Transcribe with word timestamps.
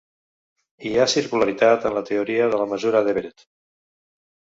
Hi 0.89 0.93
ha 0.95 1.03
circularitat 1.11 1.85
en 1.89 1.93
la 1.97 2.03
teoria 2.07 2.47
de 2.55 2.61
la 2.63 2.67
mesura 2.73 3.03
d'Everett. 3.09 3.45